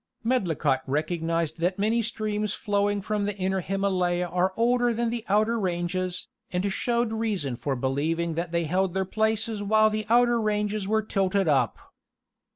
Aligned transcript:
Medlicott 0.23 0.81
recognized 0.87 1.59
that 1.59 1.77
many 1.77 2.01
streams 2.01 2.55
flowing 2.55 3.03
from 3.03 3.25
the 3.25 3.35
inner 3.37 3.59
Himalaya 3.59 4.25
are 4.25 4.51
older 4.57 4.95
than 4.95 5.11
the 5.11 5.23
outer 5.29 5.59
ranges, 5.59 6.27
and 6.51 6.73
showed 6.73 7.11
reason 7.13 7.55
for 7.55 7.75
believing 7.75 8.33
that 8.33 8.51
they 8.51 8.63
held 8.63 8.95
their 8.95 9.05
places 9.05 9.61
while 9.61 9.91
the 9.91 10.07
outer 10.09 10.41
ranges 10.41 10.87
were 10.87 11.03
tilted 11.03 11.47
up. 11.47 11.77